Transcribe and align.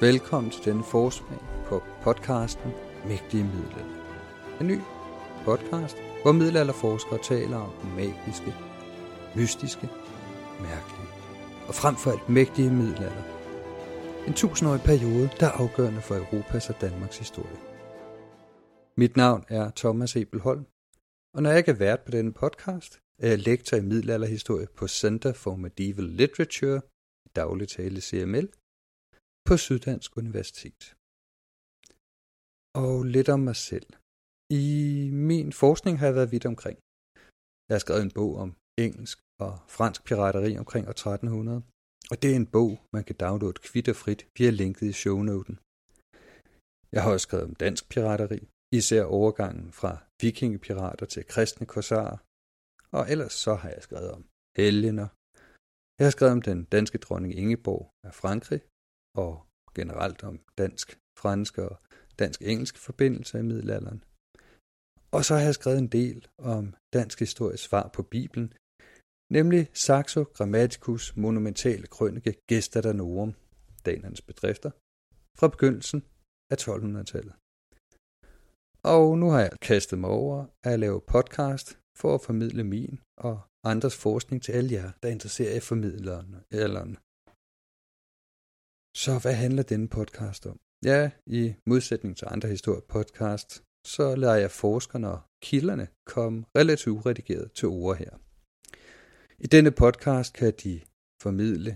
Velkommen 0.00 0.50
til 0.50 0.64
denne 0.64 0.84
forsmag 0.84 1.38
på 1.66 1.82
podcasten 2.02 2.70
Mægtige 3.06 3.44
Middelalder. 3.44 3.98
En 4.60 4.66
ny 4.66 4.78
podcast, 5.44 5.96
hvor 6.22 6.32
middelalderforskere 6.32 7.18
taler 7.22 7.56
om 7.56 7.72
den 7.82 7.96
magiske, 7.96 8.54
mystiske, 9.36 9.88
mærkelige 10.60 11.08
og 11.68 11.74
frem 11.74 11.96
for 11.96 12.10
alt 12.10 12.28
mægtige 12.28 12.70
middelalder. 12.70 13.22
En 14.26 14.34
tusindårig 14.34 14.80
periode, 14.80 15.30
der 15.40 15.46
er 15.46 15.50
afgørende 15.50 16.00
for 16.00 16.14
Europas 16.14 16.70
og 16.70 16.80
Danmarks 16.80 17.18
historie. 17.18 17.58
Mit 18.96 19.16
navn 19.16 19.44
er 19.48 19.70
Thomas 19.76 20.16
Ebelholm, 20.16 20.66
og 21.34 21.42
når 21.42 21.50
jeg 21.50 21.58
ikke 21.58 21.70
er 21.70 21.84
vært 21.86 22.00
på 22.00 22.10
denne 22.10 22.32
podcast, 22.32 23.00
er 23.18 23.28
jeg 23.28 23.38
lektor 23.38 23.76
i 23.76 23.80
middelalderhistorie 23.80 24.66
på 24.76 24.88
Center 24.88 25.32
for 25.32 25.56
Medieval 25.56 26.04
Literature, 26.04 26.80
dagligt 27.36 27.70
tale 27.70 28.00
CML, 28.00 28.48
på 29.48 29.56
Syddansk 29.56 30.10
Universitet. 30.22 30.82
Og 32.84 32.94
lidt 33.14 33.28
om 33.34 33.40
mig 33.48 33.56
selv. 33.70 33.88
I 34.64 34.66
min 35.28 35.48
forskning 35.62 35.94
har 35.98 36.06
jeg 36.06 36.16
været 36.18 36.32
vidt 36.34 36.46
omkring. 36.52 36.78
Jeg 37.68 37.74
har 37.76 37.84
skrevet 37.84 38.02
en 38.04 38.16
bog 38.18 38.32
om 38.44 38.50
engelsk 38.86 39.18
og 39.46 39.52
fransk 39.76 40.00
pirateri 40.08 40.52
omkring 40.62 40.84
år 40.90 40.96
1300, 40.96 41.62
og 42.10 42.16
det 42.22 42.28
er 42.32 42.38
en 42.42 42.52
bog, 42.56 42.72
man 42.96 43.04
kan 43.04 43.16
downloade 43.24 43.60
kvitterfrit 43.68 44.20
via 44.38 44.50
linket 44.60 44.86
i 44.92 44.98
shownoten. 45.02 45.56
Jeg 46.94 47.00
har 47.02 47.10
også 47.14 47.26
skrevet 47.28 47.48
om 47.50 47.54
dansk 47.64 47.82
pirateri, 47.92 48.40
især 48.80 49.04
overgangen 49.18 49.68
fra 49.80 49.92
vikingepirater 50.22 51.06
til 51.06 51.22
kristne 51.32 51.66
korsarer, 51.72 52.18
og 52.96 53.02
ellers 53.12 53.34
så 53.44 53.52
har 53.60 53.70
jeg 53.74 53.82
skrevet 53.82 54.10
om 54.18 54.22
helgener. 54.58 55.08
Jeg 55.98 56.04
har 56.06 56.14
skrevet 56.16 56.36
om 56.38 56.42
den 56.50 56.60
danske 56.76 56.98
dronning 57.04 57.32
Ingeborg 57.42 57.84
af 58.08 58.14
Frankrig, 58.22 58.62
og 59.24 59.46
generelt 59.74 60.20
om 60.24 60.40
dansk-fransk 60.58 61.58
og 61.58 61.74
dansk-engelsk 62.18 62.78
forbindelser 62.78 63.38
i 63.38 63.42
middelalderen. 63.42 64.04
Og 65.16 65.24
så 65.24 65.34
har 65.34 65.44
jeg 65.48 65.54
skrevet 65.54 65.78
en 65.78 65.94
del 66.00 66.28
om 66.38 66.74
dansk 66.92 67.18
histories 67.18 67.60
svar 67.60 67.90
på 67.96 68.02
Bibelen, 68.02 68.48
nemlig 69.32 69.62
Saxo 69.72 70.22
Grammaticus 70.22 71.16
monumentale 71.16 71.86
krønike 71.86 72.34
Gesta 72.48 72.80
Danorum, 72.80 73.34
danernes 73.86 74.22
bedrifter, 74.22 74.70
fra 75.38 75.48
begyndelsen 75.48 76.00
af 76.52 76.56
1200-tallet. 76.68 77.34
Og 78.94 79.18
nu 79.18 79.26
har 79.30 79.40
jeg 79.40 79.52
kastet 79.62 79.98
mig 79.98 80.10
over 80.10 80.46
at 80.64 80.80
lave 80.80 81.00
podcast 81.00 81.78
for 82.00 82.14
at 82.14 82.20
formidle 82.20 82.64
min 82.64 83.00
og 83.16 83.40
andres 83.64 83.96
forskning 83.96 84.42
til 84.42 84.52
alle 84.52 84.72
jer, 84.72 84.90
der 85.02 85.08
interesserer 85.08 85.56
i 85.56 85.60
formidlerne. 85.60 86.96
Så 89.04 89.18
hvad 89.22 89.34
handler 89.34 89.62
denne 89.62 89.88
podcast 89.88 90.46
om? 90.46 90.56
Ja, 90.84 91.10
i 91.26 91.54
modsætning 91.66 92.16
til 92.16 92.26
andre 92.30 92.48
historiepodcasts, 92.48 93.62
så 93.86 94.14
lader 94.16 94.34
jeg 94.44 94.50
forskerne 94.50 95.08
og 95.10 95.20
kilderne 95.42 95.88
komme 96.06 96.44
relativt 96.58 96.96
uredigeret 96.98 97.52
til 97.52 97.68
ord 97.68 97.96
her. 97.96 98.12
I 99.44 99.46
denne 99.46 99.70
podcast 99.70 100.30
kan 100.34 100.52
de 100.64 100.80
formidle 101.22 101.72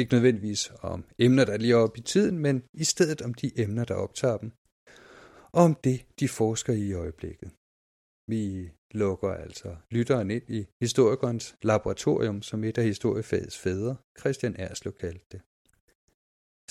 ikke 0.00 0.14
nødvendigvis 0.14 0.72
om 0.92 1.04
emner, 1.18 1.44
der 1.44 1.56
lige 1.56 1.76
op 1.76 1.96
i 1.96 2.00
tiden, 2.00 2.38
men 2.38 2.56
i 2.74 2.84
stedet 2.84 3.22
om 3.22 3.34
de 3.34 3.60
emner, 3.64 3.84
der 3.84 3.94
optager 3.94 4.38
dem, 4.42 4.50
og 5.56 5.62
om 5.68 5.74
det, 5.74 5.98
de 6.20 6.28
forsker 6.28 6.72
i 6.72 6.84
i 6.88 6.92
øjeblikket. 6.92 7.50
Vi 8.32 8.70
lukker 9.00 9.30
altså 9.44 9.76
lytteren 9.90 10.30
ind 10.30 10.50
i 10.58 10.66
historikernes 10.82 11.56
laboratorium, 11.62 12.42
som 12.42 12.64
et 12.64 12.78
af 12.78 12.84
historiefagets 12.84 13.58
fædre, 13.58 13.96
Christian 14.20 14.54
Erslev 14.58 14.92
kaldte 14.92 15.26
det. 15.32 15.40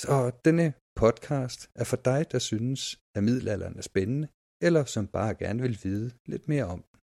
Så 0.04 0.32
denne 0.46 0.74
podcast 0.96 1.60
er 1.76 1.84
for 1.84 2.00
dig, 2.10 2.32
der 2.32 2.40
synes, 2.40 3.00
at 3.16 3.24
middelalderen 3.24 3.78
er 3.78 3.82
spændende, 3.82 4.28
eller 4.62 4.86
som 4.86 5.08
bare 5.08 5.36
gerne 5.36 5.62
vil 5.62 5.80
vide 5.84 6.12
lidt 6.26 6.48
mere 6.48 6.66
om 6.66 6.82
den. 6.88 6.98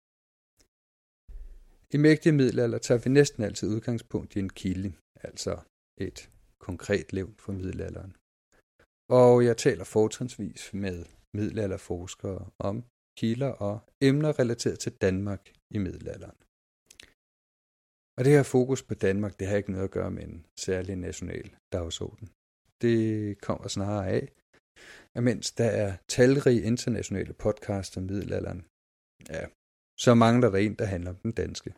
I 1.95 1.97
mægtige 1.97 2.33
middelalder 2.39 2.77
tager 2.77 3.01
vi 3.03 3.09
næsten 3.09 3.43
altid 3.43 3.67
udgangspunkt 3.75 4.35
i 4.35 4.39
en 4.39 4.49
kilde, 4.49 4.93
altså 5.27 5.53
et 5.97 6.19
konkret 6.59 7.13
levn 7.13 7.35
fra 7.39 7.53
middelalderen. 7.53 8.15
Og 9.09 9.45
jeg 9.45 9.57
taler 9.57 9.83
fortrinsvis 9.83 10.73
med 10.73 11.05
middelalderforskere 11.37 12.49
om 12.59 12.83
kilder 13.19 13.51
og 13.67 13.75
emner 14.01 14.39
relateret 14.39 14.79
til 14.79 14.93
Danmark 15.05 15.43
i 15.75 15.77
middelalderen. 15.77 16.37
Og 18.17 18.21
det 18.25 18.31
her 18.35 18.43
fokus 18.43 18.83
på 18.83 18.93
Danmark, 18.93 19.39
det 19.39 19.47
har 19.47 19.57
ikke 19.57 19.71
noget 19.71 19.83
at 19.83 19.91
gøre 19.97 20.11
med 20.11 20.23
en 20.23 20.45
særlig 20.59 20.95
national 20.95 21.55
dagsorden 21.71 22.29
det 22.83 22.97
kommer 23.45 23.67
snarere 23.67 24.07
af, 24.17 24.23
at 25.17 25.23
mens 25.29 25.45
der 25.51 25.69
er 25.83 25.91
talrige 26.15 26.61
internationale 26.71 27.33
podcasts 27.45 27.97
om 27.97 28.03
middelalderen, 28.03 28.61
ja, 29.33 29.43
så 30.03 30.11
mangler 30.23 30.49
der 30.49 30.57
en, 30.57 30.75
der 30.81 30.85
handler 30.85 31.11
om 31.15 31.19
den 31.25 31.33
danske. 31.43 31.69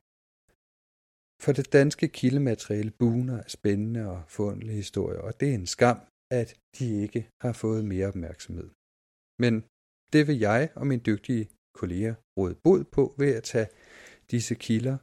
For 1.44 1.52
det 1.60 1.74
danske 1.80 2.08
kildemateriale 2.20 2.92
buner 3.02 3.38
af 3.44 3.50
spændende 3.58 4.04
og 4.14 4.20
forundelige 4.28 4.82
historier, 4.84 5.22
og 5.28 5.40
det 5.40 5.48
er 5.50 5.54
en 5.54 5.68
skam, 5.76 6.00
at 6.32 6.50
de 6.78 6.86
ikke 7.04 7.22
har 7.44 7.54
fået 7.54 7.86
mere 7.86 8.08
opmærksomhed. 8.08 8.70
Men 9.44 9.54
det 10.14 10.22
vil 10.28 10.40
jeg 10.50 10.62
og 10.76 10.88
mine 10.88 11.02
dygtige 11.12 11.50
kolleger 11.80 12.16
råde 12.38 12.56
bod 12.64 12.84
på 12.96 13.04
ved 13.18 13.32
at 13.40 13.44
tage 13.44 13.70
disse 14.32 14.56
kilder 14.56 14.98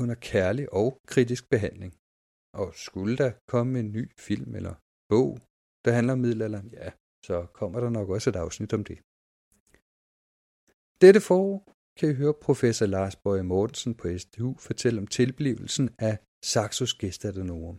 under 0.00 0.14
kærlig 0.14 0.72
og 0.72 0.88
kritisk 1.06 1.50
behandling. 1.50 1.92
Og 2.52 2.74
skulle 2.74 3.16
der 3.16 3.32
komme 3.48 3.78
en 3.78 3.92
ny 3.92 4.12
film 4.18 4.54
eller 4.54 4.74
bog, 5.08 5.38
der 5.84 5.92
handler 5.92 6.12
om 6.12 6.18
middelalderen, 6.18 6.68
ja, 6.70 6.90
så 7.24 7.46
kommer 7.52 7.80
der 7.80 7.90
nok 7.90 8.08
også 8.08 8.30
et 8.30 8.36
afsnit 8.36 8.72
om 8.72 8.84
det. 8.84 8.98
Dette 11.02 11.20
forår 11.20 11.56
kan 11.98 12.10
I 12.10 12.14
høre 12.14 12.34
professor 12.34 12.86
Lars 12.86 13.16
Bøje 13.16 13.42
Mortensen 13.42 13.94
på 13.94 14.18
SDU 14.18 14.54
fortælle 14.58 15.00
om 15.00 15.06
tilblivelsen 15.06 15.94
af 15.98 16.18
Saxos 16.44 16.94
Gestadenorum. 16.94 17.78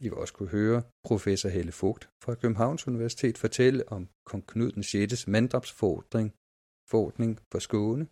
I 0.00 0.08
vil 0.08 0.14
også 0.14 0.34
kunne 0.34 0.48
høre 0.48 0.82
professor 1.04 1.48
Helle 1.48 1.72
Fugt 1.72 2.10
fra 2.22 2.34
Københavns 2.34 2.86
Universitet 2.88 3.38
fortælle 3.38 3.88
om 3.88 4.08
kong 4.26 4.46
Knud 4.46 4.72
den 4.72 4.82
6. 4.82 5.28
manddrabsforordning 5.28 6.34
forordning 6.90 7.40
for 7.52 7.58
Skåne. 7.58 8.04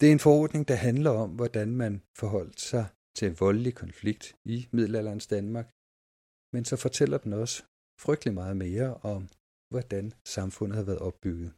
Det 0.00 0.08
er 0.08 0.12
en 0.12 0.26
forordning, 0.28 0.68
der 0.68 0.74
handler 0.74 1.10
om, 1.10 1.30
hvordan 1.30 1.76
man 1.76 2.02
forholdt 2.18 2.60
sig 2.60 2.86
til 3.16 3.28
en 3.28 3.40
voldelig 3.40 3.74
konflikt 3.74 4.24
i 4.44 4.68
middelalderens 4.72 5.26
Danmark, 5.26 5.68
men 6.54 6.64
så 6.64 6.76
fortæller 6.76 7.18
den 7.18 7.32
også 7.32 7.56
frygtelig 8.04 8.34
meget 8.34 8.56
mere 8.56 8.94
om, 8.94 9.28
hvordan 9.72 10.12
samfundet 10.36 10.76
har 10.76 10.84
været 10.84 10.98
opbygget. 10.98 11.50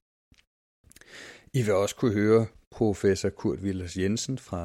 I 1.59 1.61
vil 1.66 1.75
også 1.75 1.97
kunne 1.97 2.19
høre 2.22 2.47
professor 2.71 3.31
Kurt 3.31 3.59
Willers 3.59 3.97
Jensen 3.97 4.39
fra 4.39 4.62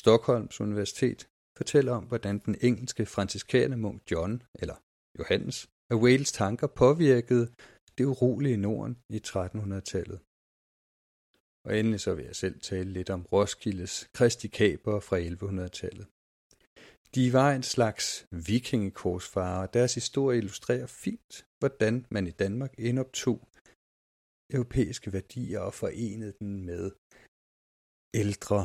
Stockholms 0.00 0.60
Universitet 0.60 1.20
fortælle 1.56 1.90
om, 1.98 2.04
hvordan 2.04 2.38
den 2.38 2.56
engelske 2.68 3.06
franciskanermunk 3.06 4.10
John, 4.10 4.42
eller 4.62 4.76
Johannes, 5.18 5.68
af 5.90 5.96
Wales 6.04 6.32
tanker 6.32 6.66
påvirkede 6.66 7.46
det 7.98 8.04
urolige 8.04 8.56
Norden 8.56 8.94
i 9.16 9.18
1300-tallet. 9.26 10.18
Og 11.66 11.78
endelig 11.78 12.00
så 12.00 12.14
vil 12.14 12.24
jeg 12.24 12.36
selv 12.36 12.60
tale 12.60 12.90
lidt 12.92 13.10
om 13.10 13.22
Roskildes 13.32 14.08
kristikaber 14.16 15.00
fra 15.00 15.16
1100-tallet. 15.30 16.06
De 17.14 17.32
var 17.32 17.50
en 17.52 17.62
slags 17.62 18.06
vikingekorsfarer, 18.30 19.62
og 19.66 19.74
deres 19.74 19.94
historie 19.94 20.38
illustrerer 20.38 20.86
fint, 20.86 21.46
hvordan 21.58 22.06
man 22.10 22.26
i 22.26 22.30
Danmark 22.30 22.72
indoptog 22.78 23.38
europæiske 24.56 25.12
værdier 25.12 25.60
og 25.60 25.74
forenede 25.74 26.34
den 26.40 26.64
med 26.70 26.84
ældre 28.22 28.60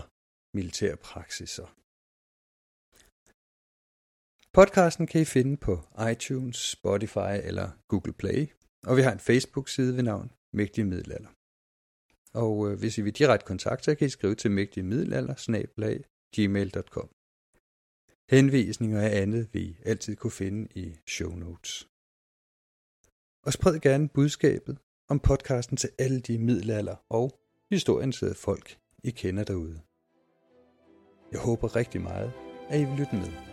militærpraksiser. 0.57 1.67
Podcasten 4.57 5.05
kan 5.07 5.21
I 5.21 5.25
finde 5.25 5.57
på 5.57 5.73
iTunes, 6.11 6.57
Spotify 6.77 7.33
eller 7.49 7.67
Google 7.91 8.13
Play, 8.13 8.41
og 8.87 8.97
vi 8.97 9.01
har 9.01 9.11
en 9.11 9.25
Facebook-side 9.29 9.95
ved 9.95 10.03
navn 10.03 10.31
Mægtige 10.53 10.85
Middelalder. 10.85 11.31
Og 12.43 12.55
øh, 12.67 12.79
hvis 12.79 12.97
I 12.97 13.01
vil 13.01 13.19
direkte 13.21 13.45
kontakte, 13.45 13.83
så 13.83 13.95
kan 13.95 14.07
I 14.07 14.09
skrive 14.09 14.35
til 14.35 14.51
mægtigemiddelalder 14.51 15.35
gmail.com. 16.35 17.09
Henvisninger 18.29 18.99
og 18.99 19.15
andet 19.15 19.49
vil 19.53 19.61
I 19.61 19.77
altid 19.85 20.15
kunne 20.15 20.31
finde 20.31 20.67
i 20.75 20.95
show 21.07 21.35
notes. 21.35 21.87
Og 23.45 23.53
spred 23.53 23.79
gerne 23.79 24.09
budskabet 24.09 24.77
om 25.09 25.19
podcasten 25.19 25.77
til 25.77 25.89
alle 25.99 26.19
de 26.19 26.37
middelalder 26.37 26.95
og 27.09 27.39
historieinteresserede 27.69 28.35
folk, 28.35 28.77
I 29.03 29.09
kender 29.09 29.43
derude. 29.43 29.81
Jeg 31.31 31.39
håber 31.39 31.75
rigtig 31.75 32.01
meget, 32.01 32.31
at 32.69 32.79
I 32.81 32.83
vil 32.83 32.93
lytte 32.97 33.15
med. 33.15 33.48